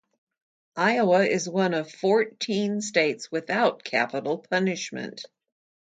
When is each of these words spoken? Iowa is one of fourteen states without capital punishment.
Iowa 0.77 1.25
is 1.25 1.47
one 1.47 1.75
of 1.75 1.91
fourteen 1.91 2.81
states 2.81 3.31
without 3.31 3.83
capital 3.83 4.39
punishment. 4.39 5.25